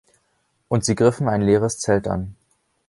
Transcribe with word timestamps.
Und 0.67 0.83
sie 0.83 0.95
griffen 0.95 1.29
ein 1.29 1.43
leeres 1.43 1.77
Zelt 1.77 2.07
an. 2.07 2.35